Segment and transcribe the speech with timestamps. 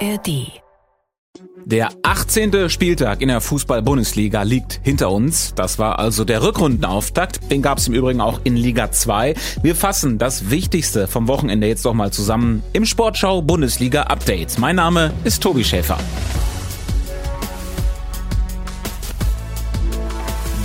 [0.00, 0.60] ARD.
[1.64, 2.68] Der 18.
[2.70, 5.54] Spieltag in der Fußball-Bundesliga liegt hinter uns.
[5.54, 7.50] Das war also der Rückrundenauftakt.
[7.50, 9.34] Den gab es im Übrigen auch in Liga 2.
[9.62, 14.58] Wir fassen das Wichtigste vom Wochenende jetzt doch mal zusammen im Sportschau Bundesliga Update.
[14.58, 15.98] Mein Name ist Tobi Schäfer.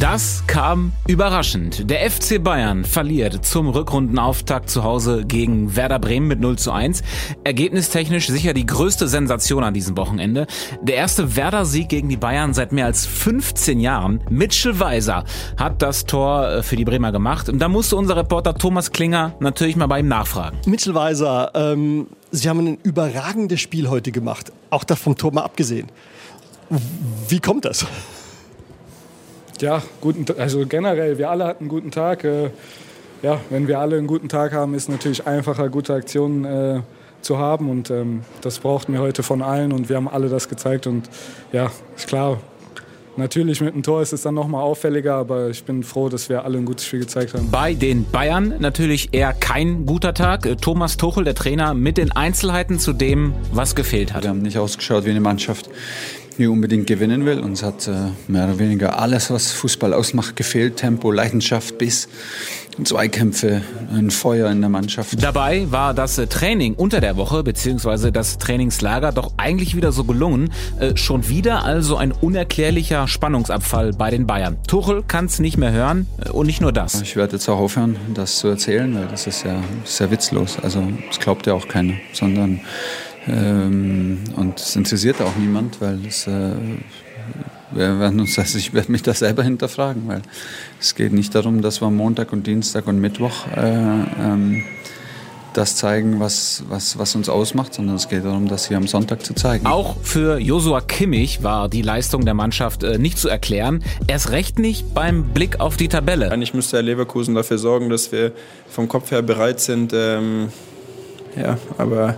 [0.02, 1.88] Das kam überraschend.
[1.92, 7.04] Der FC Bayern verliert zum Rückrundenauftakt zu Hause gegen Werder Bremen mit 0 zu 1.
[7.44, 10.48] Ergebnistechnisch sicher die größte Sensation an diesem Wochenende.
[10.82, 14.24] Der erste Werder-Sieg gegen die Bayern seit mehr als 15 Jahren.
[14.28, 15.24] Mitchell Weiser
[15.56, 17.48] hat das Tor äh, für die Bremer gemacht.
[17.48, 20.58] Und da musste unser Reporter Thomas Klinger natürlich mal bei ihm nachfragen.
[20.66, 24.52] Mitchell Weiser, ähm, Sie haben ein überragendes Spiel heute gemacht.
[24.72, 25.90] Auch das vom Tor mal abgesehen.
[27.30, 27.86] Wie kommt das?
[29.62, 32.24] Ja, guten, also generell, wir alle hatten einen guten Tag.
[32.24, 32.50] Äh,
[33.22, 36.82] ja, wenn wir alle einen guten Tag haben, ist es natürlich einfacher, gute Aktionen äh,
[37.22, 37.70] zu haben.
[37.70, 40.88] Und ähm, das brauchten wir heute von allen und wir haben alle das gezeigt.
[40.88, 41.08] Und
[41.52, 42.40] ja, ist klar,
[43.18, 46.44] natürlich mit einem Tor ist es dann nochmal auffälliger, aber ich bin froh, dass wir
[46.44, 47.52] alle ein gutes Spiel gezeigt haben.
[47.52, 50.48] Bei den Bayern natürlich eher kein guter Tag.
[50.48, 54.24] Äh, Thomas Tuchel, der Trainer, mit den Einzelheiten zu dem, was gefehlt hat.
[54.24, 55.70] Wir haben nicht ausgeschaut wie eine Mannschaft,
[56.38, 57.40] die unbedingt gewinnen will.
[57.40, 57.92] Uns hat äh,
[58.28, 60.78] mehr oder weniger alles, was Fußball ausmacht, gefehlt.
[60.78, 62.08] Tempo, Leidenschaft, Biss,
[62.84, 63.62] Zweikämpfe,
[63.94, 65.22] ein Feuer in der Mannschaft.
[65.22, 70.04] Dabei war das äh, Training unter der Woche beziehungsweise das Trainingslager doch eigentlich wieder so
[70.04, 70.52] gelungen.
[70.80, 74.58] Äh, schon wieder also ein unerklärlicher Spannungsabfall bei den Bayern.
[74.68, 77.02] Tuchel kann es nicht mehr hören äh, und nicht nur das.
[77.02, 79.62] Ich werde jetzt auch aufhören, das zu erzählen, weil das ist ja,
[80.00, 80.58] ja witzlos.
[80.62, 82.62] Also das glaubt ja auch keiner, sondern
[83.28, 86.54] ähm, und es interessiert auch niemand, weil es, äh,
[87.72, 90.22] wir werden uns das, ich werde mich da selber hinterfragen, weil
[90.80, 94.64] es geht nicht darum, dass wir Montag und Dienstag und Mittwoch äh, ähm,
[95.54, 99.26] das zeigen, was, was, was uns ausmacht, sondern es geht darum, das hier am Sonntag
[99.26, 99.66] zu zeigen.
[99.66, 103.84] Auch für Josua Kimmich war die Leistung der Mannschaft äh, nicht zu erklären.
[104.08, 106.32] Erst recht nicht beim Blick auf die Tabelle.
[106.32, 108.32] Eigentlich müsste Herr Leverkusen dafür sorgen, dass wir
[108.70, 109.92] vom Kopf her bereit sind.
[109.94, 110.50] Ähm,
[111.36, 112.16] ja, aber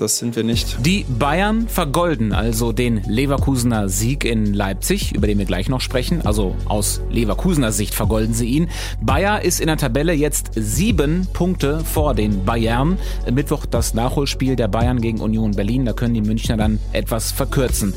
[0.00, 0.78] das sind wir nicht.
[0.84, 6.26] Die Bayern vergolden also den Leverkusener Sieg in Leipzig, über den wir gleich noch sprechen.
[6.26, 8.68] Also aus Leverkusener Sicht vergolden sie ihn.
[9.00, 12.98] Bayer ist in der Tabelle jetzt sieben Punkte vor den Bayern.
[13.30, 15.84] Mittwoch das Nachholspiel der Bayern gegen Union Berlin.
[15.84, 17.94] Da können die Münchner dann etwas verkürzen.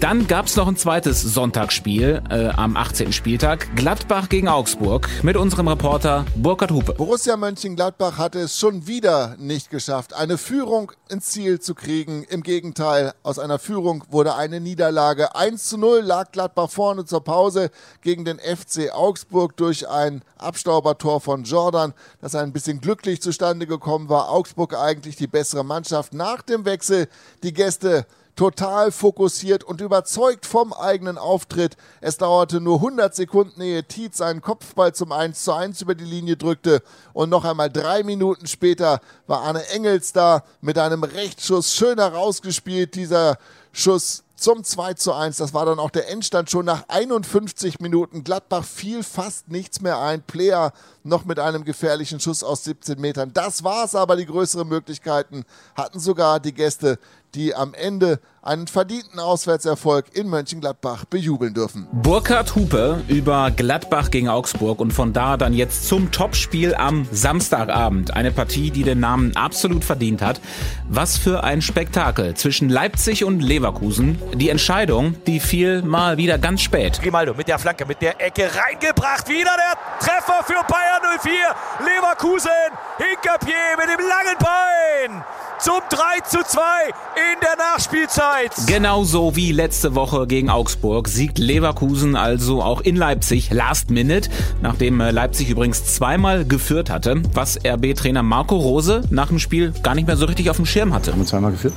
[0.00, 3.12] Dann gab es noch ein zweites Sonntagsspiel äh, am 18.
[3.12, 3.74] Spieltag.
[3.76, 6.94] Gladbach gegen Augsburg mit unserem Reporter Burkhard Hupe.
[6.94, 12.24] Borussia Mönchengladbach hatte es schon wieder nicht geschafft, eine Führung ins Ziel zu kriegen.
[12.24, 15.36] Im Gegenteil, aus einer Führung wurde eine Niederlage.
[15.36, 17.70] 1 zu 0 lag Gladbach vorne zur Pause
[18.02, 24.08] gegen den FC Augsburg durch ein Abstaubertor von Jordan, das ein bisschen glücklich zustande gekommen
[24.08, 24.30] war.
[24.30, 26.14] Augsburg eigentlich die bessere Mannschaft.
[26.14, 27.06] Nach dem Wechsel
[27.44, 28.06] die Gäste
[28.40, 31.76] total fokussiert und überzeugt vom eigenen Auftritt.
[32.00, 36.06] Es dauerte nur 100 Sekunden, ehe Tietz seinen Kopfball zum 1 zu 1 über die
[36.06, 41.74] Linie drückte und noch einmal drei Minuten später war Arne Engels da mit einem Rechtsschuss
[41.74, 42.94] schön herausgespielt.
[42.94, 43.36] Dieser
[43.72, 45.36] Schuss zum 2 zu 1.
[45.36, 48.24] Das war dann auch der Endstand schon nach 51 Minuten.
[48.24, 50.22] Gladbach fiel fast nichts mehr ein.
[50.22, 50.72] Player
[51.04, 53.32] noch mit einem gefährlichen Schuss aus 17 Metern.
[53.34, 54.16] Das war es aber.
[54.16, 55.44] Die größeren Möglichkeiten
[55.76, 56.98] hatten sogar die Gäste
[57.34, 61.86] die am Ende einen verdienten Auswärtserfolg in Mönchengladbach bejubeln dürfen.
[61.92, 68.14] Burkhard Hupe über Gladbach gegen Augsburg und von da dann jetzt zum Topspiel am Samstagabend.
[68.14, 70.40] Eine Partie, die den Namen absolut verdient hat.
[70.88, 74.18] Was für ein Spektakel zwischen Leipzig und Leverkusen.
[74.34, 77.00] Die Entscheidung, die fiel mal wieder ganz spät.
[77.02, 79.28] Grimaldo mit der Flanke, mit der Ecke reingebracht.
[79.28, 81.32] Wieder der Treffer für Bayern 04.
[81.80, 82.50] Leverkusen,
[82.98, 85.24] Hinterpier mit dem langen Bein
[85.58, 88.52] zum 3 zu 2 in der Nachspielzeit.
[88.66, 94.30] Genauso wie letzte Woche gegen Augsburg siegt Leverkusen also auch in Leipzig last minute,
[94.62, 99.94] nachdem äh, Leipzig übrigens zweimal geführt hatte, was RB-Trainer Marco Rose nach dem Spiel gar
[99.94, 101.12] nicht mehr so richtig auf dem Schirm hatte.
[101.12, 101.74] Haben wir zweimal geführt?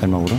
[0.00, 0.36] Einmal, oder?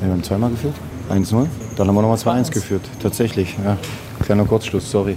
[0.00, 0.74] Wir haben zweimal geführt?
[1.10, 1.46] 1-0.
[1.76, 2.82] Dann haben wir nochmal 2-1 geführt.
[3.00, 3.76] Tatsächlich, ja.
[4.24, 5.16] Kleiner Kurzschluss, sorry.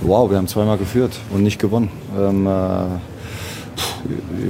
[0.00, 1.88] Wow, wir haben zweimal geführt und nicht gewonnen.
[2.16, 3.14] Ähm, äh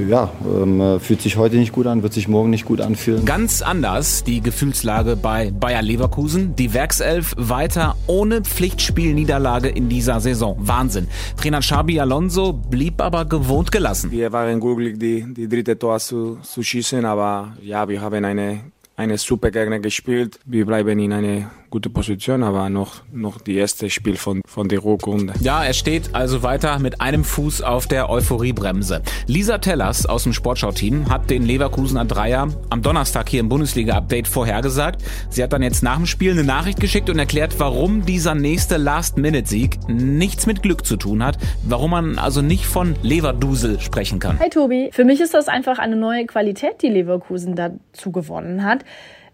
[0.09, 3.25] ja, ähm, fühlt sich heute nicht gut an, wird sich morgen nicht gut anfühlen.
[3.25, 6.57] Ganz anders die Gefühlslage bei Bayer Leverkusen.
[6.57, 10.57] Die Werkself weiter ohne Pflichtspielniederlage in dieser Saison.
[10.59, 11.09] Wahnsinn.
[11.37, 14.11] Trainer Xabi Alonso blieb aber gewohnt gelassen.
[14.11, 18.61] Wir waren glücklich, die, die dritte Tor zu, zu schießen, aber ja, wir haben eine
[18.96, 20.38] eine super Gegner gespielt.
[20.44, 24.85] Wir bleiben in eine gute Position, aber noch, noch die erste Spiel von, von der
[24.85, 25.35] Rückrunde.
[25.41, 29.03] Ja, er steht also weiter mit einem Fuß auf der Euphoriebremse.
[29.27, 35.03] Lisa Tellers aus dem Sportschau-Team hat den Leverkusener Dreier am Donnerstag hier im Bundesliga-Update vorhergesagt.
[35.31, 38.77] Sie hat dann jetzt nach dem Spiel eine Nachricht geschickt und erklärt, warum dieser nächste
[38.77, 44.39] Last-Minute-Sieg nichts mit Glück zu tun hat, warum man also nicht von Leverdusel sprechen kann.
[44.39, 48.85] Hi Tobi, für mich ist das einfach eine neue Qualität, die Leverkusen dazu gewonnen hat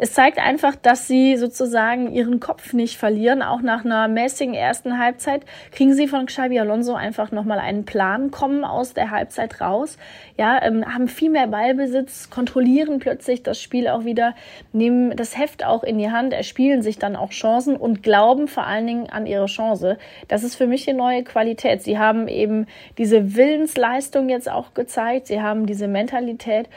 [0.02, 3.42] es zeigt einfach, dass sie sozusagen ihren Kopf nicht verlieren.
[3.42, 5.42] Auch nach einer mäßigen ersten Halbzeit
[5.72, 9.98] kriegen sie von Xabi Alonso einfach nochmal einen Plan, kommen aus der Halbzeit raus,
[10.38, 14.34] ja, ähm, haben viel mehr Ballbesitz, kontrollieren plötzlich das Spiel auch wieder,
[14.72, 18.66] nehmen das Heft auch in die Hand, erspielen sich dann auch Chancen und glauben vor
[18.66, 19.98] allen Dingen an ihre Chance.
[20.28, 21.82] Das ist für mich eine neue Qualität.
[21.82, 22.64] Sie haben eben
[22.96, 26.70] diese Willensleistung jetzt auch gezeigt, sie haben diese Mentalität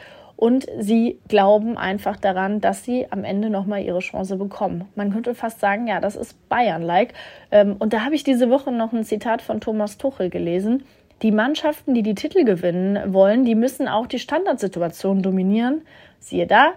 [0.44, 4.90] und sie glauben einfach daran, dass sie am Ende nochmal ihre Chance bekommen.
[4.94, 7.13] Man könnte fast sagen, ja, das ist Bayern-like.
[7.50, 10.84] Ähm, und da habe ich diese Woche noch ein Zitat von Thomas Tuchel gelesen.
[11.22, 15.84] Die Mannschaften, die die Titel gewinnen wollen, die müssen auch die Standardsituation dominieren.
[16.19, 16.74] Siehe da,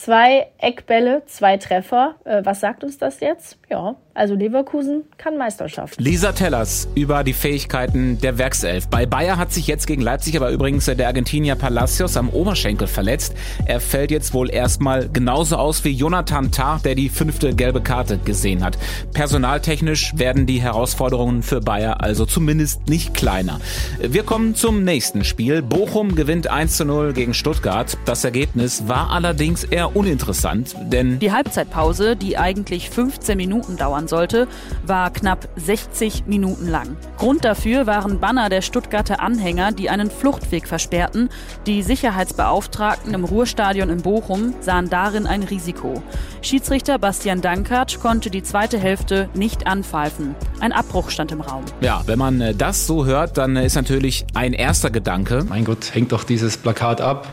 [0.00, 2.14] zwei Eckbälle, zwei Treffer.
[2.24, 3.58] Äh, was sagt uns das jetzt?
[3.68, 6.00] Ja, also Leverkusen kann Meisterschaft.
[6.00, 8.88] Lisa Tellers über die Fähigkeiten der Werkself.
[8.88, 13.34] Bei Bayer hat sich jetzt gegen Leipzig aber übrigens der Argentinier Palacios am Oberschenkel verletzt.
[13.66, 18.18] Er fällt jetzt wohl erstmal genauso aus wie Jonathan Tah, der die fünfte gelbe Karte
[18.18, 18.78] gesehen hat.
[19.12, 23.60] Personaltechnisch werden die Herausforderungen für Bayer also zumindest nicht kleiner.
[24.00, 25.62] Wir kommen zum nächsten Spiel.
[25.62, 27.96] Bochum gewinnt 1 zu 0 gegen Stuttgart.
[28.06, 34.48] Das Ergebnis war allerdings eher uninteressant, denn die Halbzeitpause, die eigentlich 15 Minuten dauern sollte,
[34.86, 36.96] war knapp 60 Minuten lang.
[37.18, 41.28] Grund dafür waren Banner der Stuttgarter Anhänger, die einen Fluchtweg versperrten.
[41.66, 46.02] Die Sicherheitsbeauftragten im Ruhrstadion in Bochum sahen darin ein Risiko.
[46.42, 50.34] Schiedsrichter Bastian Dankert konnte die zweite Hälfte nicht anpfeifen.
[50.60, 51.64] Ein Abbruch stand im Raum.
[51.80, 55.44] Ja, wenn man äh, das so hört, dann äh, ist natürlich ein erster Gedanke.
[55.48, 57.28] Mein Gott, hängt doch dieses Plakat ab.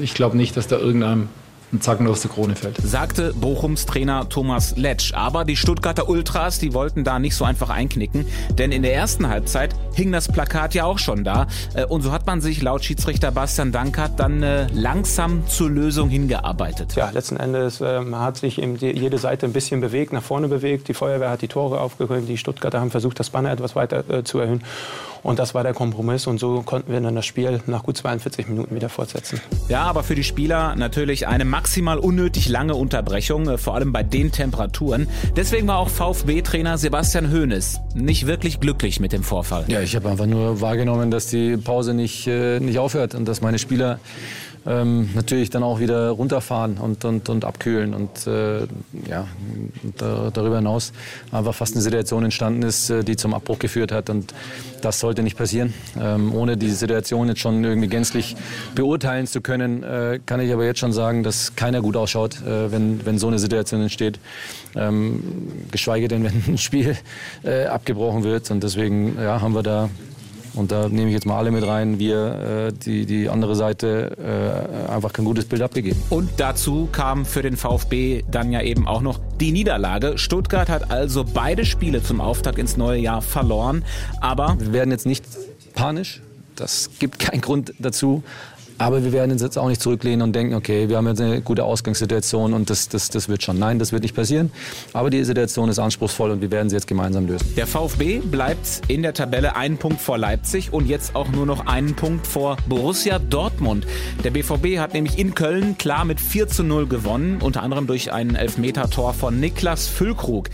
[0.00, 1.28] Ich glaube nicht, dass da irgendeinem
[1.72, 2.76] ein Zacken aus der Krone fällt.
[2.78, 5.14] Sagte Bochums Trainer Thomas Letsch.
[5.14, 8.26] Aber die Stuttgarter Ultras, die wollten da nicht so einfach einknicken,
[8.58, 11.46] denn in der ersten Halbzeit hing das Plakat ja auch schon da.
[11.74, 16.08] Äh, und so hat man sich laut Schiedsrichter Bastian Dankert dann äh, langsam zur Lösung
[16.08, 16.94] hingearbeitet.
[16.96, 20.48] Ja, letzten Endes äh, hat sich eben die, jede Seite ein bisschen bewegt, nach vorne
[20.48, 20.88] bewegt.
[20.88, 24.24] Die Feuerwehr hat die Tore aufgeholt, die Stuttgarter haben versucht, das Banner etwas weiter äh,
[24.24, 24.62] zu erhöhen.
[25.22, 28.48] Und das war der Kompromiss und so konnten wir dann das Spiel nach gut 42
[28.48, 29.40] Minuten wieder fortsetzen.
[29.68, 34.02] Ja, aber für die Spieler natürlich eine maximal unnötig lange Unterbrechung, äh, vor allem bei
[34.02, 35.08] den Temperaturen.
[35.36, 39.64] Deswegen war auch VfB-Trainer Sebastian Hoeneß nicht wirklich glücklich mit dem Vorfall.
[39.68, 43.40] Ja, ich habe einfach nur wahrgenommen, dass die Pause nicht, äh, nicht aufhört und dass
[43.40, 43.98] meine Spieler
[44.66, 47.94] ähm, natürlich dann auch wieder runterfahren und, und, und abkühlen.
[47.94, 48.60] Und äh,
[49.08, 49.26] ja,
[49.96, 50.92] da, darüber hinaus
[51.32, 54.10] einfach fast eine Situation entstanden ist, äh, die zum Abbruch geführt hat.
[54.10, 54.34] Und
[54.82, 55.72] das sollte nicht passieren.
[55.98, 58.36] Ähm, ohne die Situation jetzt schon irgendwie gänzlich
[58.74, 62.70] beurteilen zu können, äh, kann ich aber jetzt schon sagen, dass keiner gut ausschaut, äh,
[62.70, 64.20] wenn, wenn so eine Situation entsteht.
[64.76, 65.22] Ähm,
[65.70, 66.96] geschweige denn, wenn ein Spiel
[67.44, 68.50] äh, abgebrochen wird.
[68.50, 69.88] Und deswegen ja, haben wir da
[70.54, 74.16] und da nehme ich jetzt mal alle mit rein, wir, äh, die, die andere Seite,
[74.88, 76.02] äh, einfach kein gutes Bild abgegeben.
[76.10, 80.18] Und dazu kam für den VfB dann ja eben auch noch die Niederlage.
[80.18, 83.84] Stuttgart hat also beide Spiele zum Auftakt ins neue Jahr verloren.
[84.20, 85.24] Aber wir werden jetzt nicht
[85.74, 86.20] panisch.
[86.56, 88.22] Das gibt keinen Grund dazu.
[88.80, 91.42] Aber wir werden uns jetzt auch nicht zurücklehnen und denken, okay, wir haben jetzt eine
[91.42, 93.58] gute Ausgangssituation und das, das, das wird schon.
[93.58, 94.50] Nein, das wird nicht passieren.
[94.94, 97.46] Aber die Situation ist anspruchsvoll und wir werden sie jetzt gemeinsam lösen.
[97.58, 101.66] Der VfB bleibt in der Tabelle einen Punkt vor Leipzig und jetzt auch nur noch
[101.66, 103.86] einen Punkt vor Borussia Dortmund.
[104.24, 108.14] Der BVB hat nämlich in Köln klar mit 4 zu 0 gewonnen, unter anderem durch
[108.14, 110.48] ein Elfmeter-Tor von Niklas Füllkrug.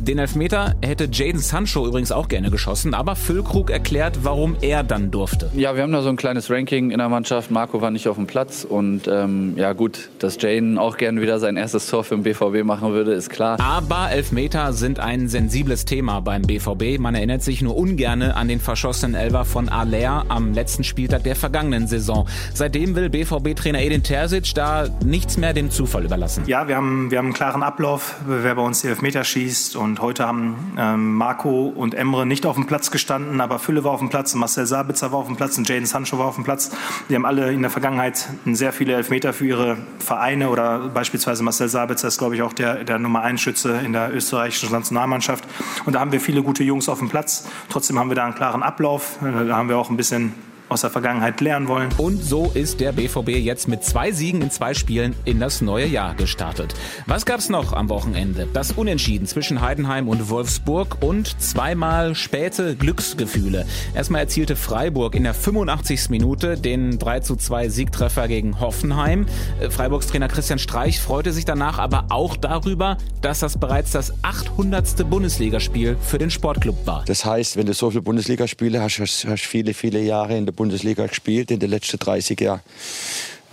[0.00, 5.10] Den Elfmeter hätte Jaden Sancho übrigens auch gerne geschossen, aber Füllkrug erklärt, warum er dann
[5.10, 5.50] durfte.
[5.54, 7.50] Ja, wir haben da so ein kleines Ranking in der Mannschaft.
[7.50, 11.40] Marco war nicht auf dem Platz und ähm, ja gut, dass Jaden auch gerne wieder
[11.40, 13.58] sein erstes Tor für den BVB machen würde, ist klar.
[13.60, 17.00] Aber Elfmeter sind ein sensibles Thema beim BVB.
[17.00, 21.34] Man erinnert sich nur ungerne an den verschossenen Elfer von Aller am letzten Spieltag der
[21.34, 22.28] vergangenen Saison.
[22.54, 26.44] Seitdem will BVB-Trainer Edin Terzic da nichts mehr dem Zufall überlassen.
[26.46, 29.87] Ja, wir haben, wir haben einen klaren Ablauf, wer bei uns die Elfmeter schießt und
[29.88, 33.92] und heute haben ähm, Marco und Emre nicht auf dem Platz gestanden, aber Fülle war
[33.92, 36.44] auf dem Platz, Marcel Sabitzer war auf dem Platz und Jaden Sancho war auf dem
[36.44, 36.70] Platz.
[37.08, 41.68] Die haben alle in der Vergangenheit sehr viele Elfmeter für ihre Vereine oder beispielsweise Marcel
[41.68, 45.44] Sabitzer ist, glaube ich, auch der, der Nummer 1 Schütze in der österreichischen Nationalmannschaft.
[45.86, 47.48] Und da haben wir viele gute Jungs auf dem Platz.
[47.70, 49.18] Trotzdem haben wir da einen klaren Ablauf.
[49.20, 50.34] Da haben wir auch ein bisschen
[50.68, 51.88] aus der Vergangenheit lernen wollen.
[51.98, 55.86] Und so ist der BVB jetzt mit zwei Siegen in zwei Spielen in das neue
[55.86, 56.74] Jahr gestartet.
[57.06, 58.46] Was gab's noch am Wochenende?
[58.52, 63.66] Das Unentschieden zwischen Heidenheim und Wolfsburg und zweimal späte Glücksgefühle.
[63.94, 66.10] Erstmal erzielte Freiburg in der 85.
[66.10, 69.26] Minute den 3 zu 2 Siegtreffer gegen Hoffenheim.
[69.60, 74.12] Äh, Freiburgs Trainer Christian Streich freute sich danach aber auch darüber, dass das bereits das
[74.22, 75.08] 800.
[75.08, 77.04] Bundesligaspiel für den Sportclub war.
[77.06, 80.52] Das heißt, wenn du so viele Bundesligaspiele hast, hast du viele, viele Jahre in der
[80.58, 82.60] Bundesliga gespielt, in den letzten 30 Jahren.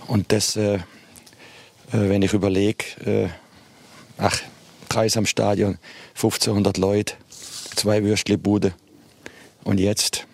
[0.08, 0.80] Und das, äh, äh,
[1.92, 3.28] wenn ich überlege, äh,
[4.18, 4.40] ach,
[4.88, 5.78] Kreis am Stadion,
[6.14, 7.14] 1500 Leute,
[7.76, 8.74] zwei Würstlebude.
[9.62, 10.26] Und jetzt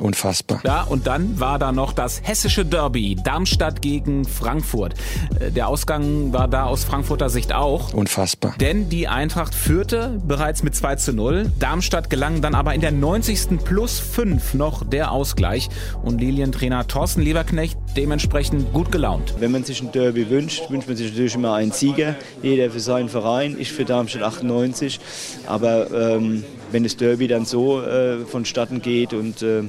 [0.00, 0.60] Unfassbar.
[0.64, 4.94] Ja, und dann war da noch das hessische Derby, Darmstadt gegen Frankfurt.
[5.38, 7.94] Äh, der Ausgang war da aus Frankfurter Sicht auch.
[7.94, 8.54] Unfassbar.
[8.60, 11.52] Denn die Eintracht führte bereits mit 2 zu 0.
[11.58, 13.64] Darmstadt gelang dann aber in der 90.
[13.64, 15.68] plus 5 noch der Ausgleich.
[16.02, 19.34] Und Lilientrainer Thorsten Lieberknecht dementsprechend gut gelaunt.
[19.38, 22.16] Wenn man sich ein Derby wünscht, wünscht man sich natürlich immer einen Sieger.
[22.42, 23.56] Jeder für seinen Verein.
[23.58, 24.98] Ich für Darmstadt 98.
[25.46, 26.44] Aber ähm,
[26.74, 29.62] wenn das Derby dann so äh, vonstatten geht und äh,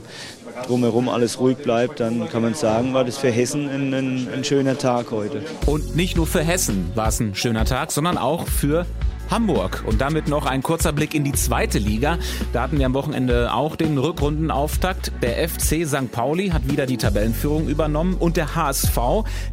[0.66, 4.44] drumherum alles ruhig bleibt, dann kann man sagen, war das für Hessen ein, ein, ein
[4.44, 5.44] schöner Tag heute.
[5.68, 8.88] Und nicht nur für Hessen war es ein schöner Tag, sondern auch für
[9.30, 9.84] Hamburg.
[9.86, 12.18] Und damit noch ein kurzer Blick in die zweite Liga.
[12.54, 15.12] Da hatten wir am Wochenende auch den Rückrundenauftakt.
[15.22, 16.12] Der FC St.
[16.12, 18.98] Pauli hat wieder die Tabellenführung übernommen und der HSV,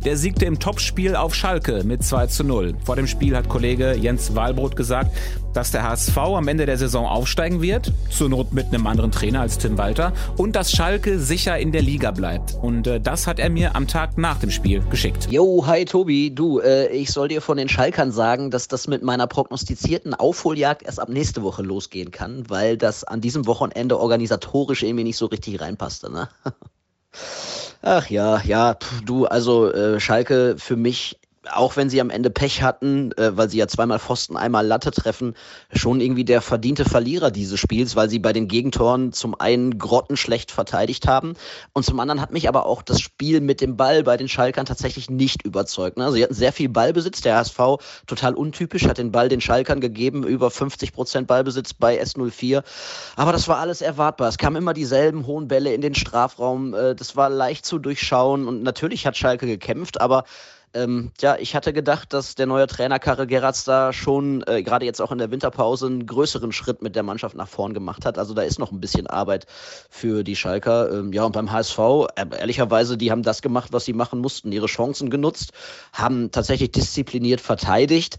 [0.04, 2.74] der siegte im Topspiel auf Schalke mit 2 zu 0.
[2.84, 5.10] Vor dem Spiel hat Kollege Jens Wahlbrot gesagt,
[5.52, 9.40] dass der HSV am Ende der Saison aufsteigen wird, zur Not mit einem anderen Trainer
[9.40, 12.54] als Tim Walter, und dass Schalke sicher in der Liga bleibt.
[12.60, 15.28] Und äh, das hat er mir am Tag nach dem Spiel geschickt.
[15.30, 19.02] Jo, hi Tobi, du, äh, ich soll dir von den Schalkern sagen, dass das mit
[19.02, 19.26] meiner
[19.62, 25.04] prognostizierten Aufholjagd erst ab nächste Woche losgehen kann, weil das an diesem Wochenende organisatorisch irgendwie
[25.04, 26.28] nicht so richtig reinpasste, ne?
[27.82, 31.18] Ach ja, ja, pff, du, also äh, Schalke für mich
[31.50, 34.90] auch wenn sie am Ende Pech hatten, äh, weil sie ja zweimal Pfosten, einmal Latte
[34.90, 35.34] treffen,
[35.72, 40.52] schon irgendwie der verdiente Verlierer dieses Spiels, weil sie bei den Gegentoren zum einen grottenschlecht
[40.52, 41.34] verteidigt haben
[41.72, 44.66] und zum anderen hat mich aber auch das Spiel mit dem Ball bei den Schalkern
[44.66, 45.96] tatsächlich nicht überzeugt.
[45.96, 46.12] Ne?
[46.12, 47.58] Sie hatten sehr viel Ballbesitz, der HSV
[48.06, 52.62] total untypisch, hat den Ball den Schalkern gegeben, über 50 Prozent Ballbesitz bei S04,
[53.16, 54.28] aber das war alles erwartbar.
[54.28, 58.46] Es kamen immer dieselben hohen Bälle in den Strafraum, äh, das war leicht zu durchschauen
[58.46, 60.24] und natürlich hat Schalke gekämpft, aber
[60.74, 64.86] ähm, ja, ich hatte gedacht, dass der neue Trainer Karel Geratz da schon äh, gerade
[64.86, 68.16] jetzt auch in der Winterpause einen größeren Schritt mit der Mannschaft nach vorn gemacht hat.
[68.16, 69.46] Also da ist noch ein bisschen Arbeit
[69.90, 70.90] für die Schalker.
[70.90, 71.78] Ähm, ja, und beim HSV,
[72.16, 75.52] äh, ehrlicherweise, die haben das gemacht, was sie machen mussten, ihre Chancen genutzt,
[75.92, 78.16] haben tatsächlich diszipliniert verteidigt.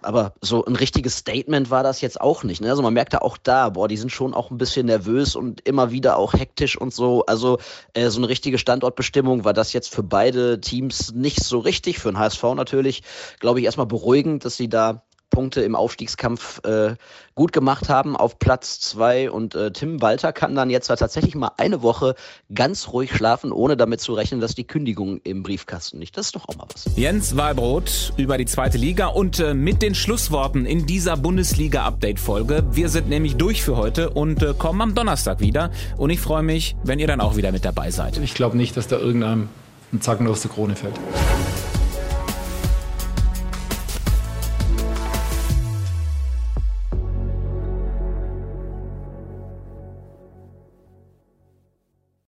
[0.00, 2.62] Aber so ein richtiges Statement war das jetzt auch nicht.
[2.62, 2.70] Ne?
[2.70, 5.90] Also man merkte auch da, boah, die sind schon auch ein bisschen nervös und immer
[5.90, 7.26] wieder auch hektisch und so.
[7.26, 7.58] Also
[7.92, 11.98] äh, so eine richtige Standortbestimmung war das jetzt für beide Teams nicht so richtig wichtig,
[11.98, 13.02] für den HSV natürlich,
[13.40, 16.94] glaube ich, erstmal beruhigend, dass sie da Punkte im Aufstiegskampf äh,
[17.34, 21.50] gut gemacht haben auf Platz zwei und äh, Tim Walter kann dann jetzt tatsächlich mal
[21.56, 22.14] eine Woche
[22.54, 26.16] ganz ruhig schlafen, ohne damit zu rechnen, dass die Kündigung im Briefkasten nicht.
[26.16, 26.84] Das ist doch auch mal was.
[26.94, 32.66] Jens Wahlbrot über die zweite Liga und äh, mit den Schlussworten in dieser Bundesliga-Update-Folge.
[32.70, 36.44] Wir sind nämlich durch für heute und äh, kommen am Donnerstag wieder und ich freue
[36.44, 38.18] mich, wenn ihr dann auch wieder mit dabei seid.
[38.18, 39.48] Ich glaube nicht, dass da irgendeinem
[39.92, 40.94] ein Zacken aus der Krone fällt.